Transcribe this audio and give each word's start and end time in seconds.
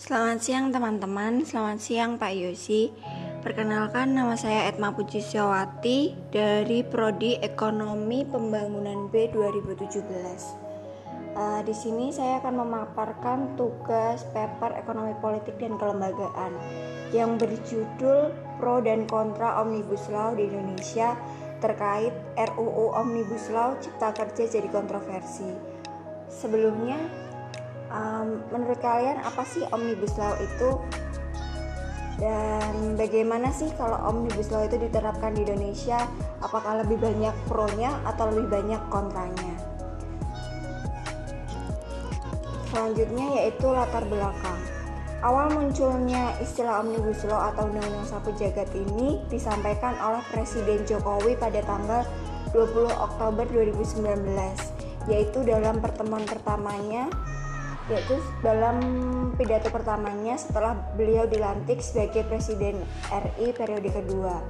Selamat 0.00 0.40
siang 0.40 0.72
teman-teman, 0.72 1.44
selamat 1.44 1.76
siang 1.76 2.16
Pak 2.16 2.32
Yosi. 2.32 2.88
Perkenalkan 3.44 4.16
nama 4.16 4.32
saya 4.32 4.72
Etma 4.72 4.96
Puji 4.96 5.20
Syawati 5.20 6.16
dari 6.32 6.80
Prodi 6.80 7.36
Ekonomi 7.36 8.24
Pembangunan 8.24 9.12
B 9.12 9.28
2017. 9.28 10.00
Uh, 11.36 11.60
di 11.68 11.76
sini 11.76 12.08
saya 12.16 12.40
akan 12.40 12.64
memaparkan 12.64 13.60
tugas 13.60 14.24
paper 14.32 14.72
Ekonomi 14.80 15.12
Politik 15.20 15.60
dan 15.60 15.76
Kelembagaan 15.76 16.56
yang 17.12 17.36
berjudul 17.36 18.32
Pro 18.56 18.80
dan 18.80 19.04
Kontra 19.04 19.60
Omnibus 19.60 20.08
Law 20.08 20.32
di 20.32 20.48
Indonesia 20.48 21.12
terkait 21.60 22.16
RUU 22.40 22.96
Omnibus 22.96 23.52
Law 23.52 23.76
Cipta 23.84 24.16
Kerja 24.16 24.48
jadi 24.48 24.68
kontroversi. 24.72 25.52
Sebelumnya 26.32 26.96
um, 27.90 28.40
menurut 28.54 28.78
kalian 28.78 29.20
apa 29.20 29.42
sih 29.44 29.66
omnibus 29.74 30.14
law 30.16 30.34
itu? 30.38 30.78
Dan 32.20 33.00
bagaimana 33.00 33.48
sih 33.48 33.72
kalau 33.80 33.96
omnibus 34.04 34.52
law 34.52 34.64
itu 34.64 34.76
diterapkan 34.76 35.32
di 35.34 35.44
Indonesia? 35.44 36.04
Apakah 36.40 36.84
lebih 36.84 37.00
banyak 37.00 37.32
pro-nya 37.48 37.96
atau 38.04 38.28
lebih 38.32 38.48
banyak 38.48 38.82
kontranya? 38.92 39.54
Selanjutnya 42.70 43.26
yaitu 43.40 43.66
latar 43.66 44.06
belakang. 44.06 44.60
Awal 45.20 45.52
munculnya 45.52 46.32
istilah 46.40 46.80
omnibus 46.80 47.28
law 47.28 47.52
atau 47.52 47.68
undang-undang 47.68 48.08
sapu 48.08 48.32
jagat 48.40 48.72
ini 48.72 49.20
disampaikan 49.28 49.92
oleh 50.00 50.24
Presiden 50.32 50.80
Jokowi 50.88 51.36
pada 51.36 51.60
tanggal 51.60 52.08
20 52.56 52.88
Oktober 52.88 53.44
2019 53.52 54.00
yaitu 55.08 55.44
dalam 55.44 55.80
pertemuan 55.80 56.24
pertamanya 56.24 57.08
yaitu 57.90 58.16
dalam 58.40 58.78
pidato 59.34 59.68
pertamanya 59.68 60.38
setelah 60.38 60.78
beliau 60.94 61.26
dilantik 61.26 61.82
sebagai 61.82 62.22
Presiden 62.30 62.78
RI 63.10 63.50
periode 63.50 63.90
kedua. 63.90 64.40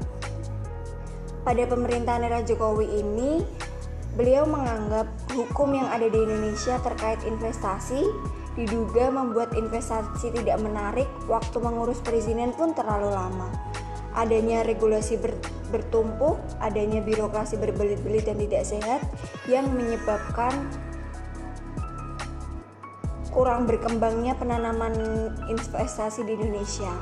Pada 1.40 1.64
pemerintahan 1.64 2.20
era 2.20 2.44
Jokowi 2.44 3.00
ini, 3.00 3.40
beliau 4.12 4.44
menganggap 4.44 5.08
hukum 5.32 5.72
yang 5.72 5.88
ada 5.88 6.04
di 6.04 6.20
Indonesia 6.20 6.76
terkait 6.84 7.24
investasi 7.24 8.04
diduga 8.58 9.08
membuat 9.08 9.56
investasi 9.56 10.36
tidak 10.36 10.60
menarik, 10.60 11.08
waktu 11.30 11.56
mengurus 11.62 12.02
perizinan 12.04 12.52
pun 12.52 12.76
terlalu 12.76 13.08
lama. 13.08 13.48
Adanya 14.12 14.66
regulasi 14.66 15.16
ber, 15.22 15.38
bertumpuk, 15.70 16.36
adanya 16.58 16.98
birokrasi 16.98 17.56
berbelit-belit 17.56 18.26
dan 18.26 18.36
tidak 18.42 18.62
sehat 18.66 19.00
yang 19.46 19.70
menyebabkan 19.70 20.52
kurang 23.40 23.64
berkembangnya 23.64 24.36
penanaman 24.36 24.92
investasi 25.48 26.28
di 26.28 26.36
Indonesia 26.36 26.92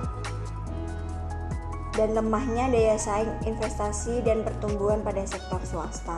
dan 1.98 2.14
lemahnya 2.14 2.70
daya 2.70 2.94
saing 2.94 3.42
investasi 3.42 4.22
dan 4.22 4.46
pertumbuhan 4.46 5.02
pada 5.02 5.26
sektor 5.26 5.58
swasta. 5.66 6.14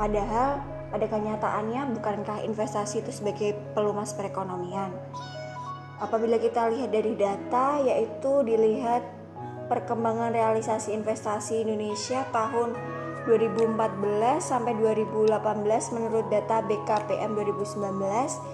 Padahal 0.00 0.64
pada 0.88 1.04
kenyataannya 1.12 1.92
bukankah 1.92 2.40
investasi 2.40 3.04
itu 3.04 3.12
sebagai 3.12 3.52
pelumas 3.76 4.16
perekonomian? 4.16 4.96
Apabila 6.00 6.40
kita 6.40 6.72
lihat 6.72 6.88
dari 6.88 7.12
data 7.12 7.84
yaitu 7.84 8.48
dilihat 8.48 9.04
perkembangan 9.68 10.32
realisasi 10.32 10.96
investasi 10.96 11.68
Indonesia 11.68 12.24
tahun 12.32 12.72
2014 13.28 13.76
sampai 14.40 14.72
2018 14.80 15.36
menurut 15.92 16.32
data 16.32 16.64
BKPM 16.64 17.36
2019 17.36 18.53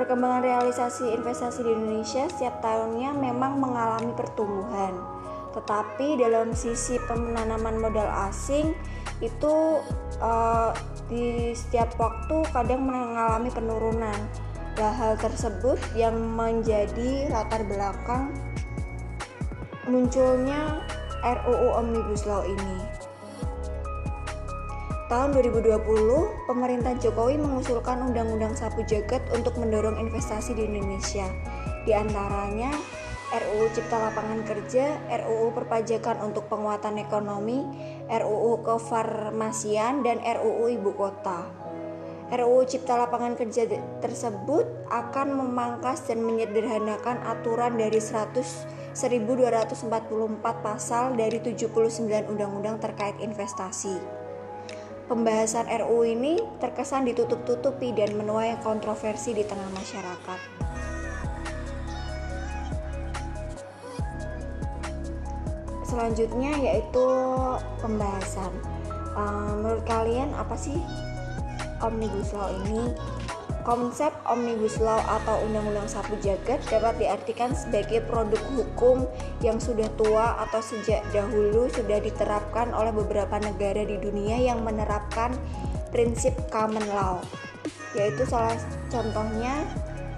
perkembangan 0.00 0.40
realisasi 0.40 1.12
investasi 1.12 1.60
di 1.60 1.76
Indonesia 1.76 2.24
setiap 2.32 2.64
tahunnya 2.64 3.12
memang 3.12 3.60
mengalami 3.60 4.16
pertumbuhan. 4.16 4.96
Tetapi 5.52 6.16
dalam 6.16 6.56
sisi 6.56 6.96
penanaman 7.04 7.76
modal 7.76 8.08
asing 8.32 8.72
itu 9.20 9.84
uh, 10.24 10.72
di 11.12 11.52
setiap 11.52 11.92
waktu 12.00 12.48
kadang 12.48 12.88
mengalami 12.88 13.52
penurunan. 13.52 14.16
Nah, 14.80 14.92
hal 14.96 15.20
tersebut 15.20 15.76
yang 15.92 16.16
menjadi 16.16 17.28
latar 17.28 17.60
belakang 17.68 18.32
munculnya 19.84 20.80
RUU 21.20 21.76
Omnibus 21.76 22.24
Law 22.24 22.46
ini 22.48 22.99
tahun 25.10 25.34
2020, 25.34 26.46
pemerintah 26.46 26.94
Jokowi 26.94 27.34
mengusulkan 27.34 27.98
Undang-Undang 27.98 28.54
Sapu 28.54 28.86
Jagat 28.86 29.18
untuk 29.34 29.58
mendorong 29.58 29.98
investasi 29.98 30.54
di 30.54 30.70
Indonesia. 30.70 31.26
Di 31.82 31.90
antaranya 31.90 32.70
RUU 33.34 33.74
Cipta 33.74 33.98
Lapangan 33.98 34.46
Kerja, 34.46 35.02
RUU 35.10 35.50
Perpajakan 35.50 36.30
untuk 36.30 36.46
Penguatan 36.46 37.02
Ekonomi, 37.02 37.58
RUU 38.06 38.62
Kefarmasian, 38.62 40.06
dan 40.06 40.22
RUU 40.22 40.78
Ibu 40.78 40.94
Kota. 40.94 41.42
RUU 42.30 42.62
Cipta 42.70 42.94
Lapangan 42.94 43.34
Kerja 43.34 43.66
tersebut 43.98 44.62
akan 44.94 45.34
memangkas 45.34 46.06
dan 46.06 46.22
menyederhanakan 46.22 47.18
aturan 47.26 47.74
dari 47.74 47.98
100 47.98 48.94
1244 48.94 49.86
pasal 50.42 51.18
dari 51.18 51.38
79 51.42 52.30
undang-undang 52.30 52.78
terkait 52.78 53.18
investasi 53.18 54.19
pembahasan 55.10 55.66
RUU 55.66 56.06
ini 56.06 56.38
terkesan 56.62 57.02
ditutup-tutupi 57.10 57.90
dan 57.90 58.14
menuai 58.14 58.54
kontroversi 58.62 59.34
di 59.34 59.42
tengah 59.42 59.66
masyarakat. 59.74 60.40
Selanjutnya 65.82 66.54
yaitu 66.62 67.06
pembahasan. 67.82 68.54
Uh, 69.10 69.58
menurut 69.58 69.82
kalian 69.90 70.30
apa 70.38 70.54
sih 70.54 70.78
Omnibus 71.82 72.30
Law 72.30 72.54
ini? 72.62 72.94
Konsep 73.70 74.10
Omnibus 74.26 74.82
Law 74.82 74.98
atau 74.98 75.46
Undang-Undang 75.46 75.86
Sapu 75.86 76.18
Jagat 76.18 76.58
dapat 76.66 76.98
diartikan 76.98 77.54
sebagai 77.54 78.02
produk 78.02 78.42
hukum 78.50 79.06
yang 79.46 79.62
sudah 79.62 79.86
tua 79.94 80.42
atau 80.42 80.58
sejak 80.58 81.06
dahulu 81.14 81.70
sudah 81.70 82.02
diterapkan 82.02 82.74
oleh 82.74 82.90
beberapa 82.90 83.38
negara 83.38 83.86
di 83.86 83.94
dunia 84.02 84.42
yang 84.42 84.66
menerapkan 84.66 85.38
prinsip 85.94 86.34
common 86.50 86.82
law, 86.90 87.22
yaitu 87.94 88.26
salah 88.26 88.58
contohnya 88.90 89.62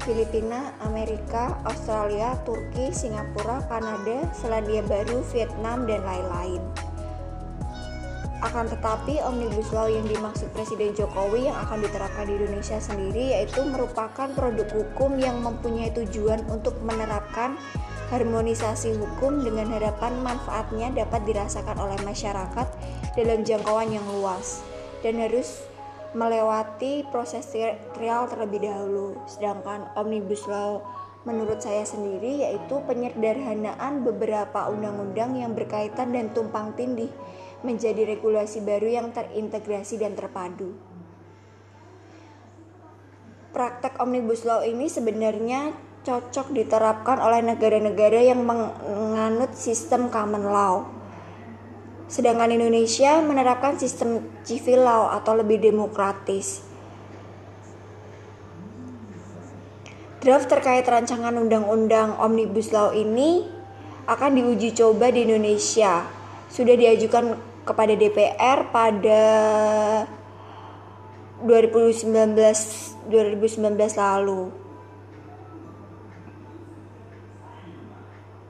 Filipina, 0.00 0.72
Amerika, 0.80 1.52
Australia, 1.69 2.32
Turki, 2.48 2.88
Singapura, 2.88 3.69
Kanada, 3.69 4.32
Selandia 4.32 4.80
Baru, 4.80 5.20
Vietnam, 5.28 5.84
dan 5.84 6.00
lain-lain. 6.08 6.91
Akan 8.42 8.66
tetapi 8.66 9.22
Omnibus 9.22 9.70
Law 9.70 9.86
yang 9.86 10.03
dimaksud 10.03 10.50
Presiden 10.50 10.91
Jokowi 10.98 11.47
yang 11.47 11.54
akan 11.62 11.78
diterapkan 11.78 12.26
di 12.26 12.42
Indonesia 12.42 12.75
sendiri 12.82 13.38
yaitu 13.38 13.62
merupakan 13.62 14.26
produk 14.34 14.66
hukum 14.66 15.14
yang 15.14 15.38
mempunyai 15.47 15.94
tujuan 15.94 16.42
untuk 16.50 16.75
menerapkan 16.82 17.54
harmonisasi 18.10 18.98
hukum 18.98 19.47
dengan 19.47 19.70
harapan 19.70 20.19
manfaatnya 20.26 20.91
dapat 20.91 21.22
dirasakan 21.22 21.78
oleh 21.78 21.97
masyarakat 22.02 22.66
dalam 23.14 23.47
jangkauan 23.47 23.94
yang 23.94 24.04
luas 24.10 24.66
dan 25.06 25.22
harus 25.22 25.62
melewati 26.12 27.06
proses 27.14 27.47
trial 27.94 28.26
terlebih 28.26 28.66
dahulu. 28.66 29.22
Sedangkan 29.31 29.86
Omnibus 29.94 30.50
Law 30.50 30.82
menurut 31.22 31.62
saya 31.62 31.86
sendiri 31.86 32.42
yaitu 32.42 32.82
penyederhanaan 32.91 34.02
beberapa 34.02 34.66
undang-undang 34.66 35.38
yang 35.38 35.54
berkaitan 35.54 36.10
dan 36.10 36.34
tumpang 36.34 36.75
tindih 36.75 37.08
menjadi 37.62 38.06
regulasi 38.06 38.62
baru 38.62 38.86
yang 38.90 39.10
terintegrasi 39.10 39.98
dan 39.98 40.14
terpadu. 40.14 40.74
Praktek 43.52 44.00
Omnibus 44.00 44.48
Law 44.48 44.64
ini 44.64 44.88
sebenarnya 44.88 45.76
cocok 46.02 46.50
diterapkan 46.50 47.22
oleh 47.22 47.44
negara-negara 47.46 48.20
yang 48.25 48.42
menganut 48.42 49.54
sistem 49.54 50.10
common 50.10 50.44
law. 50.46 50.88
Sedangkan 52.10 52.52
Indonesia 52.52 53.22
menerapkan 53.22 53.78
sistem 53.78 54.20
civil 54.42 54.84
law 54.84 55.14
atau 55.14 55.38
lebih 55.38 55.62
demokratis. 55.62 56.64
Draft 60.22 60.46
terkait 60.46 60.87
rancangan 60.87 61.34
undang-undang 61.34 62.14
Omnibus 62.14 62.70
Law 62.70 62.94
ini 62.94 63.42
akan 64.06 64.38
diuji 64.38 64.70
coba 64.70 65.10
di 65.10 65.26
Indonesia. 65.26 66.06
Sudah 66.46 66.78
diajukan 66.78 67.51
kepada 67.62 67.94
DPR 67.94 68.70
pada 68.75 69.23
2019 71.43 73.11
2019 73.11 73.79
lalu. 73.99 74.50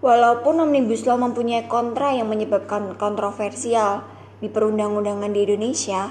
Walaupun 0.03 0.59
Omnibus 0.59 1.07
Law 1.07 1.15
mempunyai 1.15 1.71
kontra 1.71 2.11
yang 2.11 2.27
menyebabkan 2.27 2.99
kontroversial 2.99 4.03
di 4.43 4.51
perundang-undangan 4.51 5.31
di 5.31 5.47
Indonesia, 5.47 6.11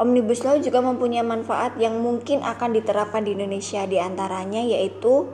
Omnibus 0.00 0.40
Law 0.48 0.56
juga 0.56 0.80
mempunyai 0.80 1.20
manfaat 1.20 1.76
yang 1.76 2.00
mungkin 2.00 2.40
akan 2.40 2.72
diterapkan 2.72 3.20
di 3.20 3.36
Indonesia 3.36 3.84
di 3.84 4.00
antaranya 4.00 4.64
yaitu 4.64 5.28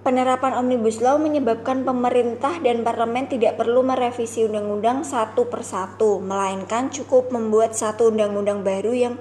Penerapan 0.00 0.56
Omnibus 0.56 1.04
Law 1.04 1.20
menyebabkan 1.20 1.84
pemerintah 1.84 2.56
dan 2.64 2.80
parlemen 2.80 3.28
tidak 3.28 3.60
perlu 3.60 3.84
merevisi 3.84 4.48
undang-undang 4.48 5.04
satu 5.04 5.52
persatu, 5.52 6.24
melainkan 6.24 6.88
cukup 6.88 7.28
membuat 7.28 7.76
satu 7.76 8.08
undang-undang 8.08 8.64
baru 8.64 8.96
yang 8.96 9.14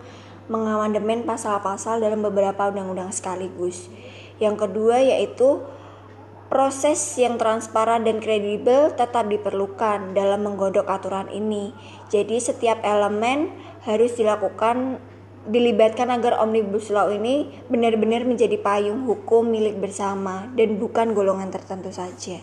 mengamandemen 0.47 1.27
pasal-pasal 1.27 1.99
dalam 1.99 2.23
beberapa 2.23 2.71
undang-undang 2.71 3.11
sekaligus. 3.11 3.91
Yang 4.39 4.55
kedua 4.55 5.03
yaitu 5.03 5.59
proses 6.47 7.03
yang 7.19 7.35
transparan 7.35 8.07
dan 8.07 8.23
kredibel 8.23 8.95
tetap 8.95 9.27
diperlukan 9.27 10.15
dalam 10.15 10.47
menggodok 10.47 10.87
aturan 10.87 11.27
ini. 11.27 11.75
Jadi 12.07 12.39
setiap 12.39 12.79
elemen 12.87 13.51
harus 13.83 14.15
dilakukan 14.15 15.03
dilibatkan 15.49 16.13
agar 16.13 16.37
Omnibus 16.45 16.93
Law 16.93 17.09
ini 17.09 17.49
benar-benar 17.67 18.21
menjadi 18.21 18.55
payung 18.61 19.09
hukum 19.09 19.49
milik 19.49 19.81
bersama 19.81 20.45
dan 20.53 20.77
bukan 20.77 21.17
golongan 21.17 21.49
tertentu 21.49 21.89
saja. 21.89 22.37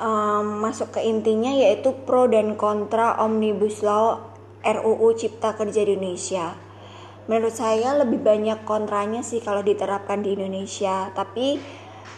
Um, 0.00 0.64
masuk 0.64 0.96
ke 0.96 1.04
intinya 1.04 1.52
yaitu 1.52 1.92
pro 1.92 2.24
dan 2.24 2.56
kontra 2.56 3.20
Omnibus 3.20 3.84
Law 3.84 4.32
RUU 4.64 5.12
Cipta 5.12 5.52
Kerja 5.52 5.84
di 5.84 5.92
Indonesia. 6.00 6.56
Menurut 7.28 7.52
saya 7.52 8.00
lebih 8.00 8.24
banyak 8.24 8.64
kontranya 8.64 9.20
sih 9.20 9.44
kalau 9.44 9.60
diterapkan 9.60 10.24
di 10.24 10.32
Indonesia, 10.32 11.12
tapi 11.12 11.60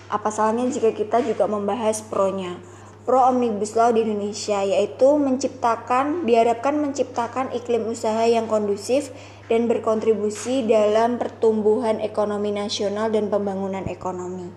apa 0.06 0.30
salahnya 0.30 0.70
jika 0.70 0.94
kita 0.94 1.26
juga 1.26 1.50
membahas 1.50 2.06
pro-nya 2.06 2.71
pro 3.02 3.26
omnibus 3.26 3.74
law 3.74 3.90
di 3.90 4.06
Indonesia 4.06 4.62
yaitu 4.62 5.18
menciptakan 5.18 6.22
diharapkan 6.22 6.78
menciptakan 6.78 7.50
iklim 7.50 7.90
usaha 7.90 8.22
yang 8.26 8.46
kondusif 8.46 9.10
dan 9.50 9.66
berkontribusi 9.66 10.64
dalam 10.64 11.18
pertumbuhan 11.18 11.98
ekonomi 11.98 12.54
nasional 12.54 13.10
dan 13.10 13.26
pembangunan 13.28 13.84
ekonomi. 13.90 14.48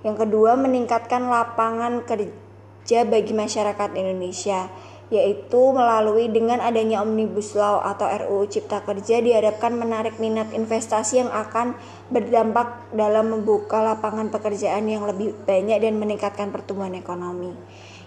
Yang 0.00 0.16
kedua, 0.24 0.56
meningkatkan 0.56 1.28
lapangan 1.28 2.04
kerja 2.08 3.04
bagi 3.04 3.32
masyarakat 3.36 3.90
Indonesia 3.96 4.72
yaitu 5.10 5.74
melalui 5.74 6.30
dengan 6.30 6.62
adanya 6.62 7.02
Omnibus 7.02 7.58
Law 7.58 7.82
atau 7.82 8.06
RUU 8.06 8.46
Cipta 8.46 8.86
Kerja 8.86 9.18
diharapkan 9.18 9.74
menarik 9.74 10.22
minat 10.22 10.54
investasi 10.54 11.26
yang 11.26 11.30
akan 11.34 11.74
berdampak 12.14 12.94
dalam 12.94 13.34
membuka 13.34 13.82
lapangan 13.82 14.30
pekerjaan 14.30 14.86
yang 14.86 15.02
lebih 15.02 15.34
banyak 15.42 15.82
dan 15.82 15.98
meningkatkan 15.98 16.54
pertumbuhan 16.54 16.94
ekonomi. 16.94 17.50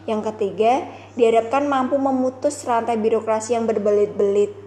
Yang 0.07 0.31
ketiga, 0.31 0.87
diharapkan 1.15 1.67
mampu 1.67 1.95
memutus 1.99 2.63
rantai 2.63 2.99
birokrasi 2.99 3.55
yang 3.55 3.67
berbelit-belit 3.67 4.62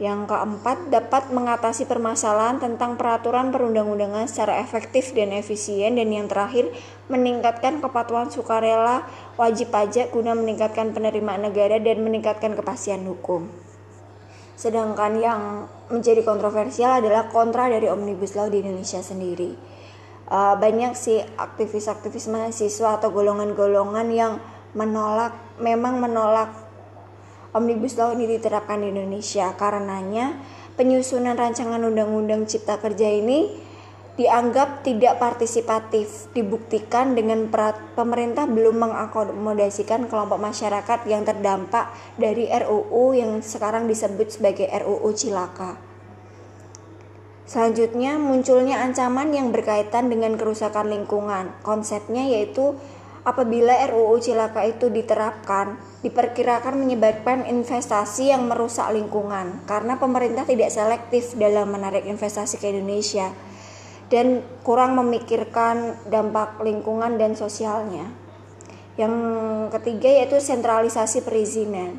yang 0.00 0.24
keempat, 0.24 0.88
dapat 0.88 1.28
mengatasi 1.28 1.84
permasalahan 1.84 2.56
tentang 2.56 2.96
peraturan 2.96 3.52
perundang-undangan 3.52 4.24
secara 4.24 4.64
efektif 4.64 5.12
dan 5.12 5.36
efisien. 5.36 6.00
Dan 6.00 6.08
yang 6.08 6.32
terakhir, 6.32 6.72
meningkatkan 7.12 7.84
kepatuhan 7.84 8.32
sukarela 8.32 9.04
wajib 9.36 9.68
pajak 9.68 10.08
guna 10.08 10.32
meningkatkan 10.32 10.96
penerimaan 10.96 11.44
negara 11.44 11.76
dan 11.76 12.00
meningkatkan 12.00 12.56
kepastian 12.56 13.04
hukum. 13.04 13.52
Sedangkan 14.56 15.18
yang 15.18 15.66
menjadi 15.90 16.22
kontroversial 16.22 17.02
adalah 17.02 17.28
kontra 17.28 17.66
dari 17.66 17.90
Omnibus 17.90 18.38
Law 18.38 18.46
di 18.46 18.62
Indonesia 18.62 19.02
sendiri. 19.02 19.52
Uh, 20.32 20.56
banyak 20.56 20.96
sih 20.96 21.20
aktivis-aktivis 21.36 22.30
mahasiswa 22.32 22.96
atau 22.96 23.12
golongan-golongan 23.12 24.08
yang 24.14 24.38
menolak, 24.72 25.36
memang 25.60 26.00
menolak 26.00 26.48
Omnibus 27.52 28.00
Law 28.00 28.16
ini 28.16 28.24
diterapkan 28.24 28.80
di 28.80 28.88
Indonesia. 28.88 29.52
Karenanya, 29.60 30.40
penyusunan 30.80 31.36
rancangan 31.36 31.84
undang-undang 31.84 32.48
cipta 32.48 32.80
kerja 32.80 33.12
ini 33.12 33.52
dianggap 34.16 34.80
tidak 34.80 35.20
partisipatif. 35.20 36.32
Dibuktikan 36.32 37.12
dengan 37.12 37.52
pemerintah 37.92 38.48
belum 38.48 38.88
mengakomodasikan 38.88 40.08
kelompok 40.08 40.40
masyarakat 40.40 41.04
yang 41.04 41.28
terdampak 41.28 41.92
dari 42.16 42.48
RUU 42.48 43.20
yang 43.20 43.44
sekarang 43.44 43.84
disebut 43.84 44.40
sebagai 44.40 44.72
RUU 44.72 45.12
Cilaka. 45.12 45.76
Selanjutnya 47.44 48.16
munculnya 48.16 48.80
ancaman 48.80 49.28
yang 49.36 49.52
berkaitan 49.52 50.08
dengan 50.08 50.40
kerusakan 50.40 50.88
lingkungan. 50.88 51.52
Konsepnya 51.60 52.24
yaitu 52.24 52.80
apabila 53.22 53.86
RUU 53.86 54.18
Cilaka 54.18 54.66
itu 54.66 54.90
diterapkan, 54.90 55.78
diperkirakan 56.02 56.74
menyebabkan 56.74 57.46
investasi 57.46 58.34
yang 58.34 58.50
merusak 58.50 58.90
lingkungan 58.90 59.62
karena 59.70 59.94
pemerintah 59.98 60.42
tidak 60.42 60.74
selektif 60.74 61.38
dalam 61.38 61.70
menarik 61.70 62.02
investasi 62.02 62.58
ke 62.58 62.74
Indonesia 62.74 63.30
dan 64.10 64.42
kurang 64.66 64.98
memikirkan 64.98 65.96
dampak 66.10 66.60
lingkungan 66.60 67.16
dan 67.16 67.38
sosialnya. 67.38 68.10
Yang 69.00 69.14
ketiga 69.72 70.20
yaitu 70.20 70.36
sentralisasi 70.36 71.24
perizinan. 71.24 71.96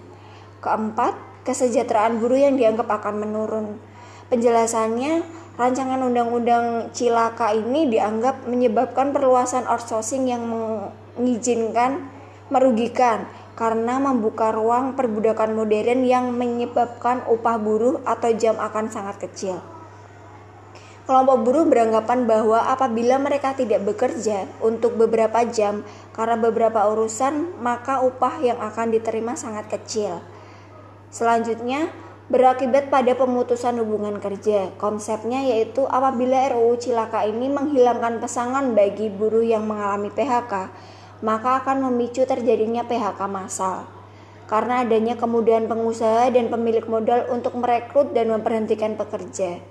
Keempat, 0.62 1.18
kesejahteraan 1.42 2.22
buruh 2.22 2.38
yang 2.38 2.54
dianggap 2.54 2.86
akan 2.86 3.18
menurun. 3.18 3.82
Penjelasannya, 4.30 5.26
rancangan 5.58 6.06
undang-undang 6.06 6.94
Cilaka 6.94 7.50
ini 7.58 7.90
dianggap 7.90 8.46
menyebabkan 8.46 9.10
perluasan 9.10 9.66
outsourcing 9.66 10.30
yang 10.30 10.46
mengizinkan 11.18 12.10
merugikan 12.52 13.26
karena 13.54 14.02
membuka 14.02 14.50
ruang 14.50 14.98
perbudakan 14.98 15.54
modern 15.54 16.02
yang 16.06 16.34
menyebabkan 16.34 17.22
upah 17.30 17.58
buruh 17.62 18.02
atau 18.06 18.34
jam 18.34 18.58
akan 18.58 18.90
sangat 18.90 19.22
kecil. 19.22 19.62
Kelompok 21.04 21.44
buruh 21.44 21.66
beranggapan 21.68 22.24
bahwa 22.24 22.64
apabila 22.64 23.20
mereka 23.20 23.52
tidak 23.52 23.84
bekerja 23.84 24.48
untuk 24.64 24.96
beberapa 24.96 25.44
jam 25.44 25.84
karena 26.16 26.40
beberapa 26.40 26.80
urusan, 26.96 27.60
maka 27.60 28.00
upah 28.00 28.40
yang 28.40 28.56
akan 28.64 28.88
diterima 28.96 29.36
sangat 29.36 29.68
kecil. 29.68 30.24
Selanjutnya, 31.12 31.92
berakibat 32.32 32.88
pada 32.88 33.12
pemutusan 33.20 33.84
hubungan 33.84 34.16
kerja. 34.24 34.72
Konsepnya 34.80 35.44
yaitu 35.44 35.84
apabila 35.92 36.56
RUU 36.56 36.80
Cilaka 36.80 37.28
ini 37.28 37.52
menghilangkan 37.52 38.24
pesangon 38.24 38.72
bagi 38.72 39.12
buruh 39.12 39.44
yang 39.44 39.68
mengalami 39.68 40.08
PHK, 40.08 40.72
maka 41.24 41.64
akan 41.64 41.88
memicu 41.88 42.28
terjadinya 42.28 42.84
PHK 42.84 43.20
massal 43.32 43.88
karena 44.44 44.84
adanya 44.84 45.16
kemudahan 45.16 45.72
pengusaha 45.72 46.28
dan 46.30 46.52
pemilik 46.52 46.84
modal 46.86 47.32
untuk 47.32 47.56
merekrut 47.56 48.12
dan 48.12 48.28
memberhentikan 48.28 49.00
pekerja. 49.00 49.64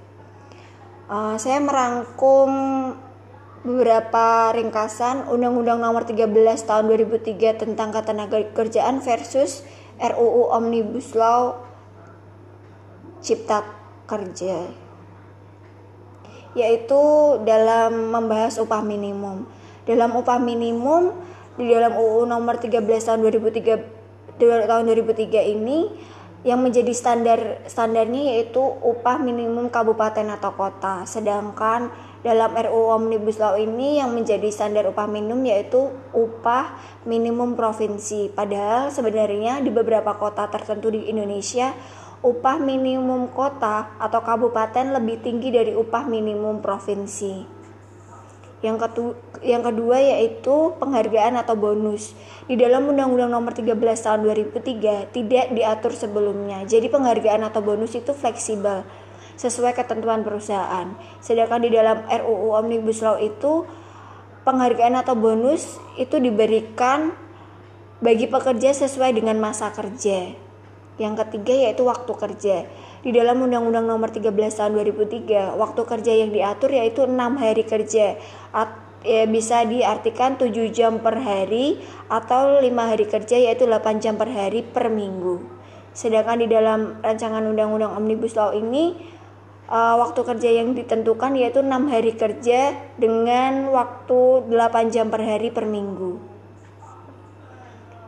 Uh, 1.12 1.36
saya 1.36 1.60
merangkum 1.60 2.48
beberapa 3.62 4.50
ringkasan 4.56 5.28
Undang-Undang 5.28 5.78
Nomor 5.78 6.02
13 6.08 6.24
Tahun 6.64 6.84
2003 6.88 7.62
tentang 7.62 7.94
Ketenagakerjaan 7.94 9.04
versus 9.04 9.62
RUU 10.00 10.50
Omnibus 10.50 11.14
Law 11.14 11.62
Cipta 13.22 13.62
Kerja 14.08 14.82
yaitu 16.52 17.00
dalam 17.48 18.12
membahas 18.12 18.60
upah 18.60 18.84
minimum. 18.84 19.48
Dalam 19.88 20.12
upah 20.12 20.36
minimum 20.36 21.16
di 21.56 21.68
dalam 21.68 21.96
UU 21.96 22.24
nomor 22.24 22.56
13 22.56 22.80
tahun 22.80 23.20
2003 23.28 24.38
tahun 24.40 24.84
2003 24.88 25.52
ini 25.52 25.78
yang 26.42 26.58
menjadi 26.58 26.90
standar 26.90 27.62
standarnya 27.70 28.34
yaitu 28.34 28.58
upah 28.58 29.22
minimum 29.22 29.70
kabupaten 29.70 30.26
atau 30.34 30.50
kota. 30.58 31.06
Sedangkan 31.06 31.86
dalam 32.26 32.50
RUU 32.50 32.98
Omnibus 32.98 33.38
Law 33.38 33.54
ini 33.54 34.02
yang 34.02 34.10
menjadi 34.10 34.50
standar 34.50 34.90
upah 34.90 35.06
minimum 35.06 35.46
yaitu 35.46 35.94
upah 36.10 36.74
minimum 37.06 37.54
provinsi. 37.54 38.34
Padahal 38.34 38.90
sebenarnya 38.90 39.62
di 39.62 39.70
beberapa 39.70 40.18
kota 40.18 40.50
tertentu 40.50 40.90
di 40.90 41.06
Indonesia 41.06 41.70
upah 42.22 42.58
minimum 42.58 43.30
kota 43.30 43.98
atau 43.98 44.22
kabupaten 44.22 44.98
lebih 44.98 45.22
tinggi 45.22 45.54
dari 45.54 45.74
upah 45.78 46.06
minimum 46.10 46.58
provinsi. 46.58 47.61
Yang, 48.62 48.76
ketu 48.86 49.04
yang 49.42 49.62
kedua 49.66 49.98
yaitu 49.98 50.70
penghargaan 50.78 51.34
atau 51.34 51.58
bonus. 51.58 52.14
Di 52.46 52.54
dalam 52.54 52.86
Undang-Undang 52.86 53.30
Nomor 53.30 53.52
13 53.58 53.74
Tahun 53.74 54.20
2003 54.22 55.10
tidak 55.10 55.46
diatur 55.50 55.92
sebelumnya. 55.92 56.62
Jadi 56.62 56.86
penghargaan 56.86 57.42
atau 57.42 57.58
bonus 57.58 57.98
itu 57.98 58.14
fleksibel 58.14 58.86
sesuai 59.34 59.74
ketentuan 59.74 60.22
perusahaan. 60.22 60.94
Sedangkan 61.18 61.66
di 61.66 61.74
dalam 61.74 62.06
RUU 62.06 62.54
Omnibus 62.54 63.02
Law 63.02 63.18
itu 63.18 63.66
penghargaan 64.46 64.98
atau 65.02 65.18
bonus 65.18 65.78
itu 65.98 66.18
diberikan 66.22 67.14
bagi 68.02 68.26
pekerja 68.26 68.74
sesuai 68.74 69.14
dengan 69.14 69.38
masa 69.38 69.70
kerja. 69.70 70.34
Yang 70.98 71.14
ketiga 71.26 71.54
yaitu 71.66 71.82
waktu 71.86 72.12
kerja. 72.12 72.56
Di 73.02 73.10
dalam 73.10 73.42
Undang-Undang 73.42 73.90
Nomor 73.90 74.14
13 74.14 74.30
Tahun 74.30 74.78
2003, 74.78 75.58
waktu 75.58 75.82
kerja 75.82 76.12
yang 76.14 76.30
diatur 76.30 76.70
yaitu 76.70 77.02
6 77.02 77.18
hari 77.34 77.66
kerja. 77.66 78.14
At, 78.54 78.78
ya, 79.02 79.26
bisa 79.26 79.66
diartikan 79.66 80.38
7 80.38 80.54
jam 80.70 81.02
per 81.02 81.18
hari 81.18 81.82
atau 82.06 82.62
5 82.62 82.62
hari 82.62 83.10
kerja 83.10 83.42
yaitu 83.42 83.66
8 83.66 83.98
jam 83.98 84.14
per 84.14 84.30
hari 84.30 84.62
per 84.62 84.86
minggu. 84.86 85.42
Sedangkan 85.90 86.40
di 86.40 86.46
dalam 86.46 87.02
rancangan 87.02 87.42
Undang-Undang 87.42 87.98
Omnibus 87.98 88.38
Law 88.38 88.54
ini 88.54 88.94
uh, 89.66 89.98
waktu 89.98 90.22
kerja 90.22 90.62
yang 90.62 90.78
ditentukan 90.78 91.34
yaitu 91.34 91.58
enam 91.58 91.90
hari 91.90 92.14
kerja 92.14 92.78
dengan 93.02 93.66
waktu 93.74 94.46
8 94.46 94.94
jam 94.94 95.10
per 95.10 95.26
hari 95.26 95.50
per 95.50 95.66
minggu. 95.66 96.22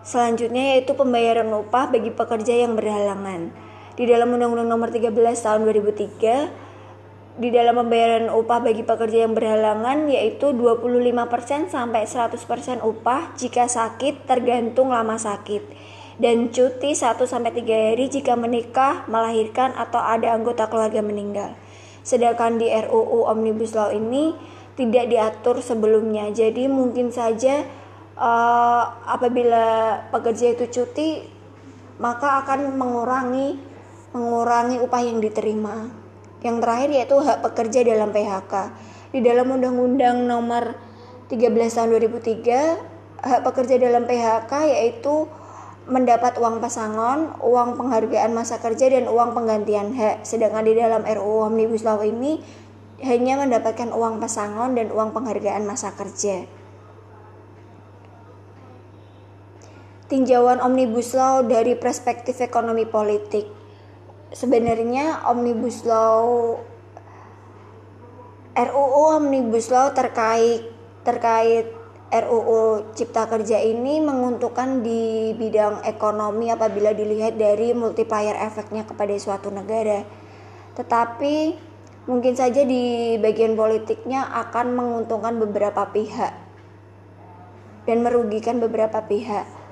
Selanjutnya 0.06 0.78
yaitu 0.78 0.94
pembayaran 0.94 1.50
upah 1.50 1.90
bagi 1.90 2.14
pekerja 2.14 2.62
yang 2.62 2.78
berhalangan. 2.78 3.73
Di 3.94 4.10
dalam 4.10 4.34
Undang-Undang 4.34 4.68
Nomor 4.74 4.90
13 4.90 5.14
Tahun 5.14 5.60
2003 5.62 6.64
di 7.34 7.50
dalam 7.50 7.74
pembayaran 7.82 8.30
upah 8.30 8.62
bagi 8.62 8.86
pekerja 8.86 9.26
yang 9.26 9.34
berhalangan 9.34 10.06
yaitu 10.06 10.54
25% 10.54 11.66
sampai 11.66 12.06
100% 12.06 12.38
upah 12.78 13.34
jika 13.34 13.66
sakit 13.66 14.22
tergantung 14.22 14.94
lama 14.94 15.18
sakit 15.18 15.66
dan 16.22 16.54
cuti 16.54 16.94
1 16.94 17.18
sampai 17.26 17.50
3 17.50 17.90
hari 17.90 18.06
jika 18.06 18.38
menikah, 18.38 19.02
melahirkan 19.10 19.74
atau 19.74 19.98
ada 19.98 20.30
anggota 20.30 20.70
keluarga 20.70 21.02
meninggal. 21.02 21.58
Sedangkan 22.06 22.62
di 22.62 22.70
RUU 22.70 23.26
Omnibus 23.26 23.74
Law 23.74 23.90
ini 23.90 24.30
tidak 24.78 25.10
diatur 25.10 25.58
sebelumnya. 25.58 26.30
Jadi 26.30 26.70
mungkin 26.70 27.10
saja 27.10 27.66
uh, 28.14 28.84
apabila 29.10 29.98
pekerja 30.14 30.54
itu 30.54 30.70
cuti 30.70 31.26
maka 31.98 32.42
akan 32.42 32.74
mengurangi 32.78 33.73
mengurangi 34.14 34.78
upah 34.78 35.02
yang 35.02 35.18
diterima. 35.18 35.90
Yang 36.40 36.56
terakhir 36.62 36.88
yaitu 36.94 37.16
hak 37.18 37.38
pekerja 37.42 37.80
dalam 37.82 38.14
PHK. 38.14 38.54
Di 39.10 39.20
dalam 39.20 39.50
Undang-Undang 39.50 40.26
Nomor 40.30 40.78
13 41.26 41.50
Tahun 41.50 41.90
2003, 41.90 42.78
hak 43.26 43.40
pekerja 43.42 43.74
dalam 43.82 44.06
PHK 44.06 44.52
yaitu 44.70 45.26
mendapat 45.84 46.40
uang 46.40 46.64
pesangon, 46.64 47.36
uang 47.44 47.76
penghargaan 47.76 48.32
masa 48.32 48.56
kerja 48.62 48.88
dan 48.88 49.10
uang 49.10 49.36
penggantian 49.36 49.92
hak. 49.92 50.22
Sedangkan 50.22 50.64
di 50.64 50.78
dalam 50.78 51.02
RUU 51.02 51.50
Omnibus 51.50 51.82
Law 51.82 52.00
ini 52.00 52.40
hanya 53.02 53.36
mendapatkan 53.42 53.90
uang 53.90 54.22
pesangon 54.22 54.78
dan 54.78 54.94
uang 54.94 55.10
penghargaan 55.12 55.66
masa 55.66 55.92
kerja. 55.92 56.46
Tinjauan 60.06 60.60
Omnibus 60.62 61.16
Law 61.16 61.42
dari 61.42 61.74
perspektif 61.74 62.38
ekonomi 62.38 62.86
politik. 62.86 63.63
Sebenarnya 64.34 65.30
Omnibus 65.30 65.86
Law 65.86 66.58
RUU 68.54 69.02
Omnibus 69.22 69.70
Law 69.70 69.94
terkait 69.94 70.66
terkait 71.06 71.70
RUU 72.10 72.90
Cipta 72.98 73.30
Kerja 73.30 73.62
ini 73.62 74.02
menguntungkan 74.02 74.82
di 74.82 75.30
bidang 75.38 75.86
ekonomi 75.86 76.50
apabila 76.50 76.90
dilihat 76.90 77.38
dari 77.38 77.78
multiplier 77.78 78.34
efeknya 78.42 78.82
kepada 78.82 79.14
suatu 79.18 79.54
negara. 79.54 80.02
Tetapi 80.74 81.34
mungkin 82.10 82.34
saja 82.34 82.66
di 82.66 83.14
bagian 83.22 83.54
politiknya 83.54 84.34
akan 84.50 84.66
menguntungkan 84.74 85.38
beberapa 85.38 85.86
pihak 85.94 86.34
dan 87.86 88.02
merugikan 88.02 88.58
beberapa 88.58 88.98
pihak. 88.98 89.63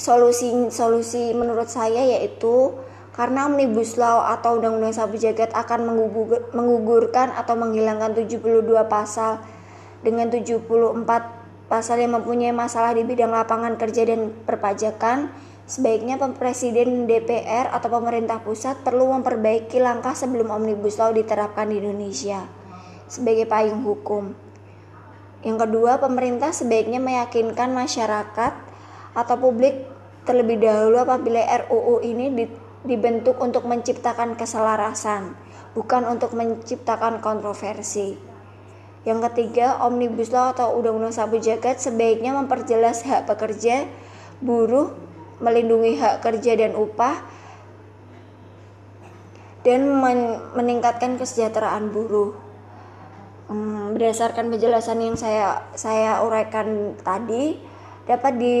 Solusi 0.00 0.48
solusi 0.72 1.36
menurut 1.36 1.68
saya 1.68 2.00
yaitu 2.00 2.72
karena 3.12 3.52
Omnibus 3.52 4.00
Law 4.00 4.24
atau 4.32 4.56
Undang-Undang 4.56 4.96
Sabu 4.96 5.20
Jagat 5.20 5.52
akan 5.52 5.92
mengugur, 5.92 6.48
mengugurkan 6.56 7.36
atau 7.36 7.52
menghilangkan 7.52 8.16
72 8.16 8.64
pasal 8.88 9.44
dengan 10.00 10.32
74 10.32 11.04
pasal 11.68 12.00
yang 12.00 12.16
mempunyai 12.16 12.56
masalah 12.56 12.96
di 12.96 13.04
bidang 13.04 13.28
lapangan 13.28 13.76
kerja 13.76 14.08
dan 14.08 14.32
perpajakan, 14.48 15.28
sebaiknya 15.68 16.16
Presiden 16.32 17.04
DPR 17.04 17.68
atau 17.68 17.92
pemerintah 17.92 18.40
pusat 18.40 18.80
perlu 18.80 19.12
memperbaiki 19.20 19.84
langkah 19.84 20.16
sebelum 20.16 20.48
Omnibus 20.48 20.96
Law 20.96 21.12
diterapkan 21.12 21.68
di 21.68 21.76
Indonesia 21.76 22.48
sebagai 23.04 23.44
payung 23.44 23.84
hukum. 23.84 24.32
Yang 25.44 25.68
kedua, 25.68 26.00
pemerintah 26.00 26.56
sebaiknya 26.56 27.04
meyakinkan 27.04 27.76
masyarakat 27.76 28.69
atau 29.16 29.36
publik 29.38 29.86
terlebih 30.24 30.60
dahulu 30.62 31.02
apabila 31.02 31.42
RUU 31.66 32.04
ini 32.04 32.48
dibentuk 32.84 33.36
untuk 33.42 33.66
menciptakan 33.66 34.36
keselarasan, 34.36 35.34
bukan 35.74 36.06
untuk 36.08 36.32
menciptakan 36.36 37.20
kontroversi. 37.20 38.16
Yang 39.04 39.32
ketiga, 39.32 39.80
Omnibus 39.80 40.28
Law 40.28 40.52
atau 40.52 40.76
Undang-Undang 40.76 41.16
Sabu 41.16 41.40
Jagat 41.40 41.80
sebaiknya 41.80 42.36
memperjelas 42.36 43.00
hak 43.08 43.32
pekerja, 43.32 43.88
buruh, 44.44 44.92
melindungi 45.40 45.96
hak 45.96 46.20
kerja 46.20 46.52
dan 46.52 46.76
upah, 46.76 47.16
dan 49.64 49.88
men 49.88 50.40
meningkatkan 50.52 51.16
kesejahteraan 51.16 51.88
buruh. 51.92 52.36
Hmm, 53.48 53.96
berdasarkan 53.96 54.52
penjelasan 54.52 55.00
yang 55.00 55.16
saya 55.16 55.64
saya 55.72 56.20
uraikan 56.20 56.94
tadi, 57.00 57.56
dapat 58.10 58.34
di, 58.42 58.58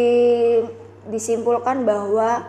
disimpulkan 1.10 1.82
bahwa 1.82 2.46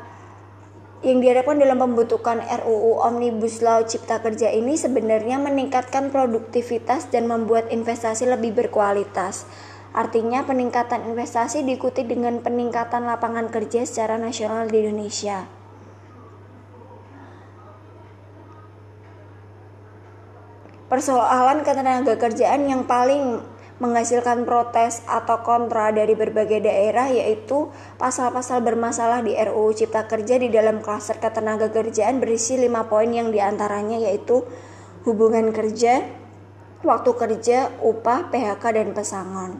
yang 1.02 1.18
diharapkan 1.18 1.58
dalam 1.58 1.82
pembentukan 1.82 2.46
RUU 2.62 3.02
Omnibus 3.02 3.66
Law 3.66 3.82
Cipta 3.90 4.22
Kerja 4.22 4.54
ini 4.54 4.78
sebenarnya 4.78 5.42
meningkatkan 5.42 6.14
produktivitas 6.14 7.10
dan 7.10 7.26
membuat 7.26 7.74
investasi 7.74 8.30
lebih 8.30 8.54
berkualitas. 8.54 9.50
Artinya 9.98 10.46
peningkatan 10.46 11.10
investasi 11.10 11.66
diikuti 11.66 12.06
dengan 12.06 12.40
peningkatan 12.46 13.10
lapangan 13.10 13.50
kerja 13.50 13.82
secara 13.82 14.22
nasional 14.22 14.70
di 14.70 14.78
Indonesia. 14.78 15.50
Persoalan 20.86 21.66
ketenaga 21.66 22.14
kerjaan 22.14 22.68
yang 22.70 22.86
paling 22.86 23.42
menghasilkan 23.82 24.46
protes 24.46 25.02
atau 25.10 25.42
kontra 25.42 25.90
dari 25.90 26.14
berbagai 26.14 26.62
daerah 26.62 27.10
yaitu 27.10 27.74
pasal-pasal 27.98 28.62
bermasalah 28.62 29.26
di 29.26 29.34
RUU 29.34 29.74
Cipta 29.74 30.06
Kerja 30.06 30.38
di 30.38 30.54
dalam 30.54 30.86
klaster 30.86 31.18
ketenaga 31.18 31.74
kerjaan 31.74 32.22
berisi 32.22 32.62
lima 32.62 32.86
poin 32.86 33.10
yang 33.10 33.34
di 33.34 33.42
antaranya 33.42 33.98
yaitu 33.98 34.46
hubungan 35.02 35.50
kerja, 35.50 36.06
waktu 36.86 37.12
kerja, 37.18 37.74
upah, 37.82 38.30
PHK, 38.30 38.64
dan 38.70 38.94
pesangon. 38.94 39.52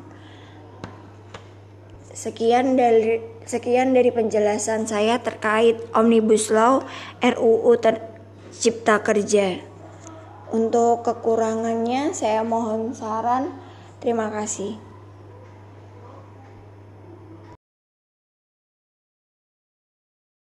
Sekian 2.14 2.78
dari 2.78 3.26
sekian 3.50 3.98
dari 3.98 4.14
penjelasan 4.14 4.86
saya 4.86 5.18
terkait 5.18 5.82
Omnibus 5.98 6.54
Law 6.54 6.86
RUU 7.26 7.74
Cipta 8.54 9.02
Kerja. 9.02 9.58
Untuk 10.54 11.02
kekurangannya 11.08 12.14
saya 12.14 12.46
mohon 12.46 12.94
saran 12.94 13.50
Terima 14.02 14.34
kasih. 14.34 14.91